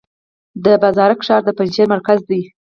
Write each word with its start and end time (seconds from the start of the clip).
د 0.65 0.65
بازارک 0.81 1.19
ښار 1.27 1.41
د 1.45 1.49
پنجشیر 1.57 1.87
مرکز 1.95 2.19
دی 2.29 2.41